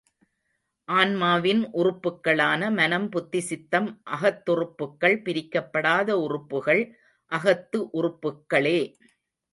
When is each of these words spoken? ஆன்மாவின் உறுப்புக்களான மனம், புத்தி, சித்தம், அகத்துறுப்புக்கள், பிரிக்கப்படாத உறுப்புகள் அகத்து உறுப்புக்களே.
ஆன்மாவின் 0.89 1.61
உறுப்புக்களான 1.73 2.71
மனம், 2.71 3.05
புத்தி, 3.09 3.39
சித்தம், 3.39 4.01
அகத்துறுப்புக்கள், 4.11 5.17
பிரிக்கப்படாத 5.21 6.09
உறுப்புகள் 6.25 6.83
அகத்து 7.31 7.81
உறுப்புக்களே. 7.93 8.79